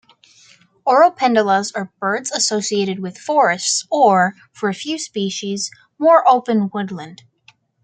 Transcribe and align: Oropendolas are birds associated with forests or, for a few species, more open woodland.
Oropendolas 0.83 1.71
are 1.75 1.93
birds 1.99 2.31
associated 2.31 2.97
with 2.97 3.19
forests 3.19 3.85
or, 3.91 4.33
for 4.51 4.67
a 4.67 4.73
few 4.73 4.97
species, 4.97 5.69
more 5.99 6.27
open 6.27 6.71
woodland. 6.73 7.21